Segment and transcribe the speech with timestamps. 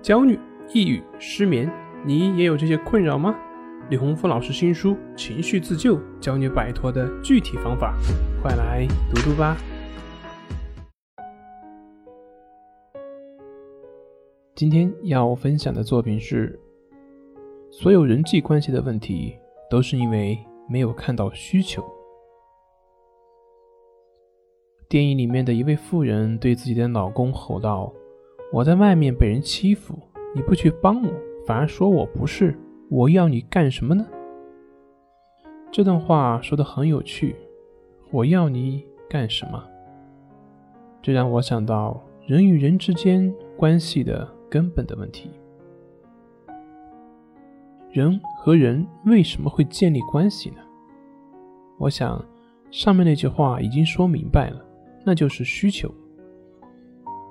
[0.00, 0.38] 焦虑、
[0.72, 1.70] 抑郁、失眠，
[2.04, 3.34] 你也有这些困扰吗？
[3.90, 7.96] 李洪福老师新书《情绪自救》教你摆脱的具体方法，
[8.40, 9.56] 快来读读吧。
[14.54, 16.58] 今天要分享的作品是：
[17.70, 19.36] 所有人际关系的问题，
[19.68, 20.38] 都是因为
[20.68, 21.84] 没有看到需求。
[24.88, 27.92] 电影里面的一位妇人对自己的老公吼道。
[28.50, 29.98] 我在外面被人欺负，
[30.34, 31.12] 你不去帮我，
[31.46, 32.58] 反而说我不是，
[32.88, 34.06] 我要你干什么呢？
[35.70, 37.36] 这段话说的很有趣。
[38.10, 39.62] 我要你干什么？
[41.02, 45.30] 这让我想到人与人之间关系的根本的问题。
[47.90, 50.56] 人和人为什么会建立关系呢？
[51.78, 52.24] 我想
[52.70, 54.64] 上面那句话已经说明白了，
[55.04, 55.92] 那就是需求。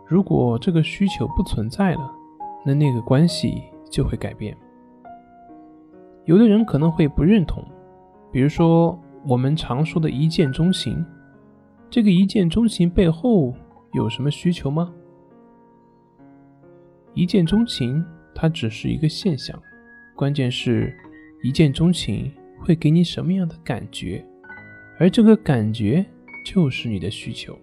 [0.07, 2.11] 如果这个需求不存在了，
[2.65, 3.61] 那那个关系
[3.91, 4.55] 就会改变。
[6.25, 7.63] 有的人可能会不认同，
[8.31, 11.05] 比如说我们常说的一见钟情，
[11.89, 13.53] 这个一见钟情背后
[13.93, 14.93] 有什么需求吗？
[17.13, 19.61] 一见钟情它只是一个现象，
[20.15, 20.95] 关键是
[21.43, 24.25] 一见钟情会给你什么样的感觉，
[24.99, 26.05] 而这个感觉
[26.45, 27.57] 就是你的需求。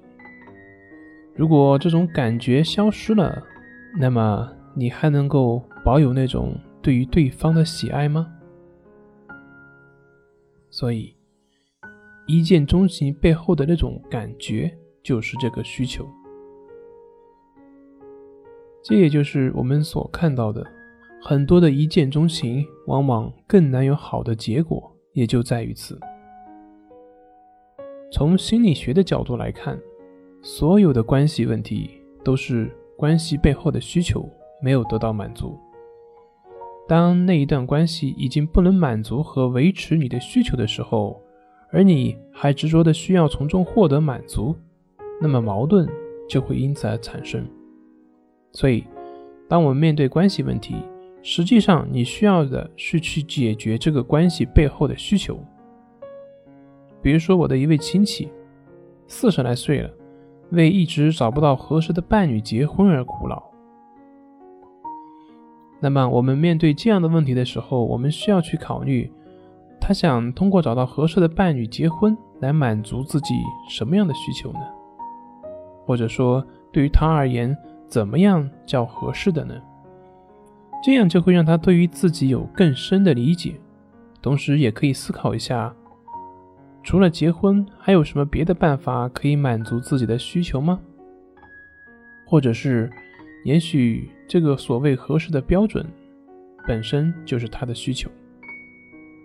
[1.36, 3.42] 如果这种感觉消失了，
[3.98, 8.32] 那么你还能够保有那种对于对方的喜爱吗？
[10.70, 11.16] 所以，
[12.28, 16.06] 一见钟情背后的那种感觉就是这个需求。
[18.80, 20.64] 这也就是我们所看到的，
[21.20, 25.98] 很多的一见钟情往往更难有好的结果，也就在于此。
[28.12, 29.76] 从心理学的角度来看。
[30.46, 31.90] 所有的关系问题
[32.22, 34.28] 都是关系背后的需求
[34.60, 35.58] 没有得到满足。
[36.86, 41.18] 当那一段关系已经不能满足和维持你的需求的时候，
[41.72, 44.54] 而你还执着的需要从中获得满足，
[45.18, 45.88] 那么矛盾
[46.28, 47.42] 就会因此而产生。
[48.52, 48.84] 所以，
[49.48, 50.74] 当我们面对关系问题，
[51.22, 55.42] 实际上你需要的是去解决这个关系背后的需求。
[57.00, 58.28] 比如说，我的一位亲戚，
[59.08, 59.90] 四十来岁了。
[60.54, 63.42] 为一直找不到合适的伴侣结婚而苦恼。
[65.80, 69.12] 那么，我们面对这样的问题的时候，我们需要去考虑，
[69.80, 73.34] 他想通过找到合适的伴侣结婚来满足自己
[73.68, 74.60] 什么样的需求呢？
[75.84, 77.54] 或者说，对于他而言，
[77.86, 79.54] 怎么样叫合适的呢？
[80.82, 83.54] 这样就会让他对于自己有更深的理解，
[84.22, 85.74] 同时也可以思考一下。
[86.84, 90.78] 除了结婚，还有什么别的办法可以满足自己的需求吗？
[92.26, 92.92] 或者是，
[93.44, 95.84] 也许这个所谓合适的标准，
[96.66, 98.10] 本身就是他的需求。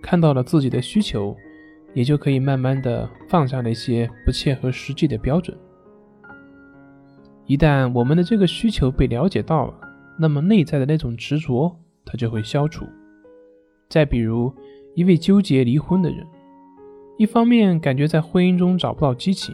[0.02, 1.36] 看到了自己的需求，
[1.94, 5.56] 也就可以慢慢的放下那些不切合实际的标准。
[7.46, 9.74] 一旦我们的这个需求被了解到了，
[10.18, 11.76] 那么内在的那种执着，
[12.06, 12.86] 它就会消除。
[13.90, 14.54] 再比如，
[14.96, 16.26] 一位纠结离婚的人。
[17.20, 19.54] 一方面感觉在婚姻中找不到激情，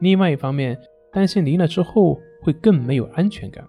[0.00, 0.76] 另外一方面
[1.12, 3.64] 担心离了之后会更没有安全感。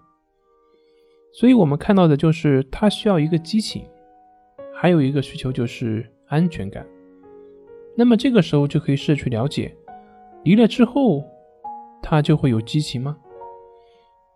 [1.32, 3.84] 所以，我们看到的就是他需要一个激情，
[4.74, 6.84] 还有一个需求就是安全感。
[7.96, 9.72] 那么这个时候就可以试着去了解，
[10.42, 11.22] 离了之后
[12.02, 13.16] 他就会有激情吗？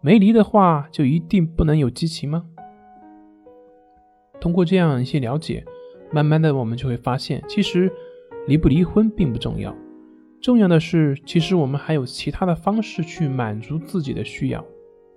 [0.00, 2.44] 没离的话就一定不能有激情吗？
[4.40, 5.64] 通过这样一些了解，
[6.12, 7.92] 慢慢的我们就会发现，其实。
[8.46, 9.74] 离不离婚并不重要，
[10.40, 14.64] 重要的是，其实我们还有其他的方式去满足自己的需要，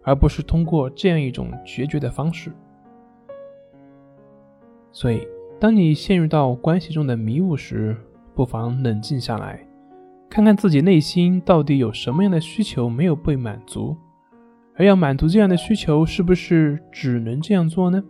[0.04, 2.52] 而不是通过这样一种决绝的方式。
[4.92, 5.28] 所以，
[5.60, 7.96] 当你陷入到关系中的迷雾时，
[8.36, 9.66] 不妨冷静下来，
[10.30, 13.96] 看看自己内心到底有什么样的需求没有被满足，
[14.76, 18.04] 而要满足这样的需求，是不是只能这样做呢？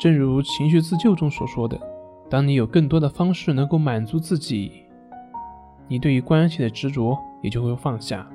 [0.00, 1.80] 正如情绪自救中所说的。
[2.28, 4.84] 当你有更多的方式能够满足自己，
[5.86, 8.28] 你对于关系的执着也就会放下。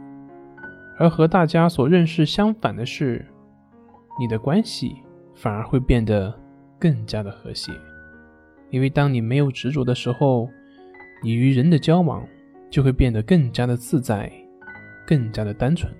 [0.97, 3.25] 而和大家所认识相反的是，
[4.19, 4.97] 你的关系
[5.33, 6.33] 反而会变得
[6.77, 7.71] 更加的和谐。
[8.69, 10.49] 因为当你没有执着的时候，
[11.23, 12.25] 你与人的交往
[12.69, 14.31] 就会变得更加的自在，
[15.07, 15.91] 更加的单纯，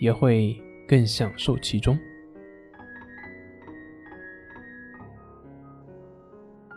[0.00, 0.56] 也会
[0.86, 1.98] 更享受其中。